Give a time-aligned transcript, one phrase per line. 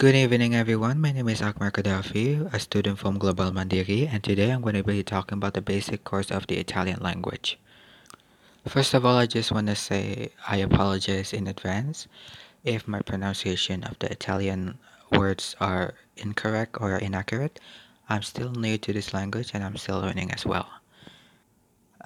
[0.00, 0.98] Good evening, everyone.
[0.98, 4.82] My name is Akmar Gaddafi, a student from Global Mandiri, and today I'm going to
[4.82, 7.58] be talking about the basic course of the Italian language.
[8.66, 12.08] First of all, I just want to say I apologize in advance
[12.64, 14.78] if my pronunciation of the Italian
[15.12, 17.60] words are incorrect or inaccurate.
[18.08, 20.80] I'm still new to this language and I'm still learning as well.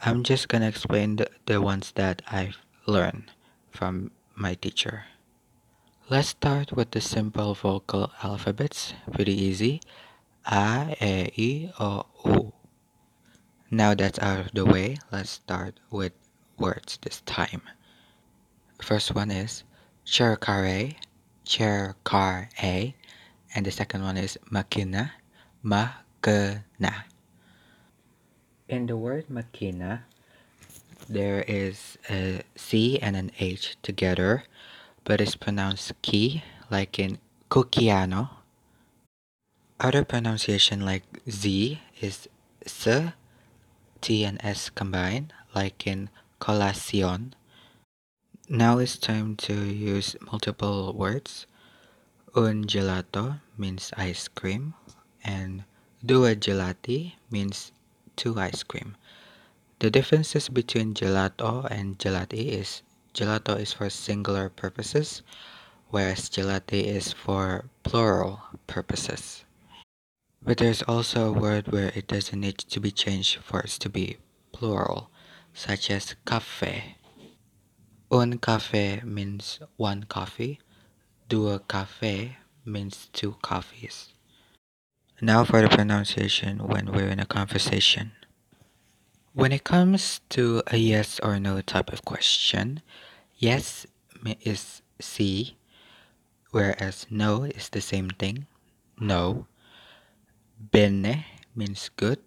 [0.02, 3.30] I'm just going to explain the, the ones that I've learned
[3.70, 5.04] from my teacher.
[6.10, 8.92] Let's start with the simple vocal alphabets.
[9.10, 9.80] Pretty easy.
[10.44, 10.94] A,
[11.34, 12.52] E, I, O, U.
[13.70, 16.12] Now that's out of the way, let's start with
[16.58, 17.62] words this time.
[18.82, 19.64] First one is
[20.04, 20.94] cercare,
[21.46, 22.94] cercare,
[23.54, 25.10] and the second one is macchina,
[25.64, 27.04] makena.
[28.68, 30.02] In the word macchina,
[31.08, 34.44] there is a C and an H together,
[35.04, 37.18] but it's pronounced ki, like in
[37.50, 38.30] Cucchiano.
[39.78, 42.28] Other pronunciation like Z is
[42.64, 43.12] S,
[44.00, 46.08] T and S combined, like in
[46.40, 47.32] colación.
[48.48, 51.46] Now it's time to use multiple words.
[52.34, 54.74] Un gelato means ice cream,
[55.22, 55.64] and
[56.04, 57.72] due gelati means
[58.16, 58.96] two ice cream.
[59.80, 62.82] The differences between gelato and gelati is
[63.14, 65.22] gelato is for singular purposes,
[65.88, 69.44] whereas gelati is for plural purposes.
[70.42, 73.88] But there's also a word where it doesn't need to be changed for it to
[73.88, 74.18] be
[74.52, 75.10] plural,
[75.54, 76.96] such as cafe.
[78.10, 80.60] Un cafe means one coffee.
[81.28, 84.12] Due cafe means two coffees.
[85.20, 88.12] Now for the pronunciation when we're in a conversation.
[89.32, 92.82] When it comes to a yes or no type of question,
[93.38, 93.86] yes
[94.42, 95.56] is C,
[96.50, 98.46] whereas no is the same thing,
[98.98, 99.46] no.
[100.72, 102.18] Bene means good,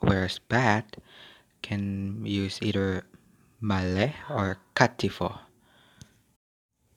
[0.00, 0.96] whereas bad
[1.62, 3.04] can use either
[3.60, 5.40] male or cattivo.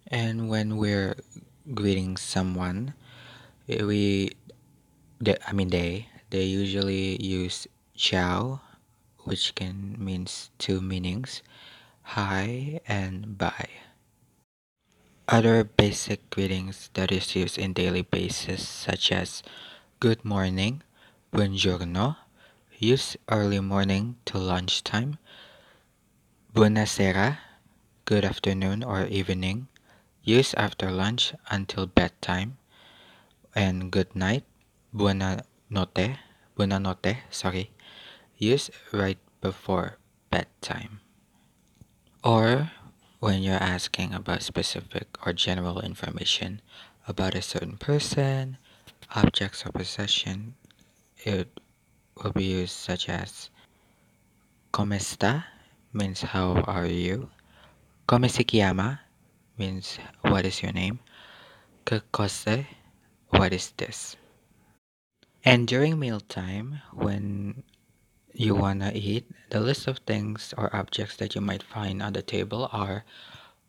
[0.07, 1.16] And when we're
[1.73, 2.94] greeting someone,
[3.69, 4.31] eh, we,
[5.19, 8.62] they, I mean they, they usually use ciao,
[9.23, 11.41] which can means two meanings,
[12.13, 13.81] hi and bye.
[15.27, 19.41] Other basic greetings that is used in daily basis such as
[19.99, 20.83] good morning,
[21.33, 22.17] buongiorno,
[22.77, 25.17] use early morning to lunchtime,
[26.53, 27.39] buonasera,
[28.05, 29.67] good afternoon or evening,
[30.21, 32.61] use after lunch until bedtime,
[33.55, 34.45] and good night,
[34.94, 36.21] buona notte,
[36.53, 37.71] buona notte, sorry,
[38.38, 39.97] use right before
[40.29, 41.04] bedtime.
[42.25, 42.72] Or
[43.19, 46.59] when you're asking about specific or general information
[47.08, 48.58] about a certain person,
[49.16, 50.56] objects or possession,
[51.19, 51.59] it
[52.18, 53.52] will be used such as
[54.74, 55.46] Come esta
[55.94, 57.30] means how are you?
[58.09, 59.00] Chiama
[59.56, 61.00] means what is your name?
[61.86, 62.02] Que?
[63.30, 64.18] What is this?
[65.46, 67.62] And during mealtime, when
[68.40, 72.22] you wanna eat, the list of things or objects that you might find on the
[72.22, 73.06] table are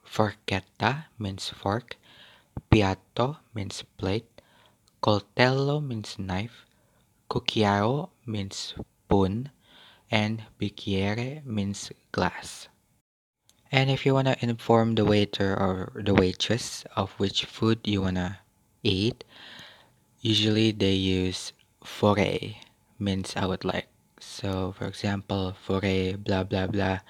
[0.04, 1.97] forchetta means fork,
[2.71, 4.26] piatto means plate,
[5.03, 6.66] coltello means knife,
[7.31, 8.75] cucchiaio means
[9.06, 9.50] spoon,
[10.10, 12.69] and bicchiere means glass.
[13.71, 18.03] And if you want to inform the waiter or the waitress of which food you
[18.03, 18.38] want to
[18.82, 19.25] eat,
[20.21, 21.53] usually they use
[21.84, 22.16] fore,
[22.99, 23.88] means I would like.
[24.19, 27.00] So, for example, for a blah blah blah.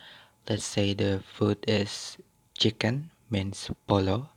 [0.49, 2.19] Let's say the food is
[2.59, 4.31] chicken, means polo.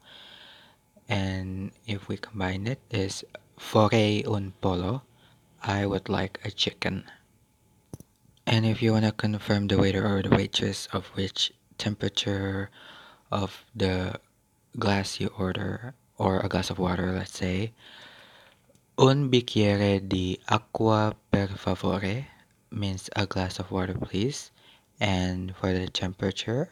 [1.09, 3.25] And if we combine it, is
[3.57, 3.93] fore
[4.25, 5.01] un polo.
[5.61, 7.05] I would like a chicken.
[8.45, 12.69] And if you want to confirm the waiter or the waitress of which temperature
[13.31, 14.19] of the
[14.77, 17.73] glass you order, or a glass of water, let's say,
[18.97, 22.38] un bicchiere di acqua per favore
[22.71, 24.51] means a glass of water, please.
[24.99, 26.71] And for the temperature,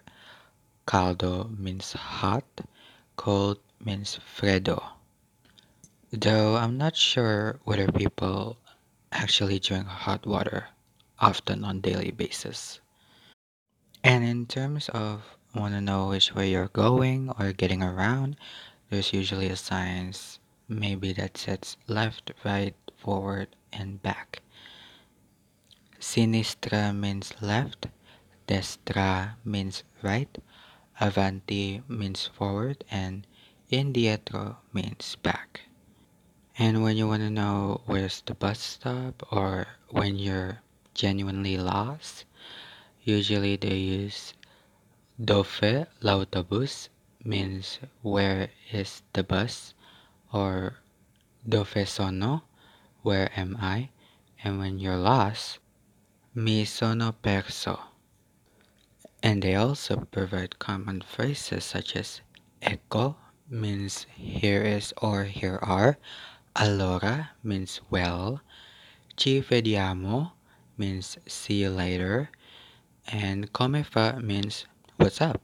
[0.85, 2.45] caldo means hot,
[3.15, 4.83] cold means freddo.
[6.11, 8.57] Though I'm not sure whether people
[9.11, 10.69] actually drink hot water
[11.19, 12.79] often on daily basis.
[14.03, 15.23] And in terms of
[15.53, 18.38] want to know which way you're going or getting around,
[18.89, 20.39] there's usually a signs
[20.69, 24.41] maybe that says left, right, forward, and back.
[25.99, 27.88] Sinistra means left,
[28.47, 30.38] destra means right,
[30.99, 33.25] avanti means forward, and
[33.71, 35.61] indietro means back.
[36.57, 40.61] And when you want to know where's the bus stop or when you're
[40.94, 42.25] genuinely lost,
[43.03, 44.33] usually they use
[45.23, 46.89] Dove l'autobus
[47.23, 49.73] means where is the bus
[50.31, 50.77] or
[51.47, 52.44] Dove sono
[53.01, 53.89] where am I?
[54.44, 55.59] And when you're lost,
[56.38, 57.80] mi sono perso.
[59.24, 62.22] And they also provide common phrases such as
[62.62, 63.16] ecco
[63.50, 65.98] means here is or here are,
[66.56, 68.42] allora means well,
[69.16, 70.34] ci vediamo
[70.78, 72.30] means see you later,
[73.07, 74.68] and come fa means
[74.98, 75.42] what's up.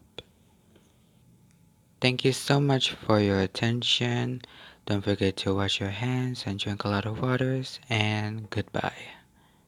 [2.01, 4.43] Thank you so much for your attention.
[4.85, 9.22] Don't forget to wash your hands and drink a lot of waters, and goodbye.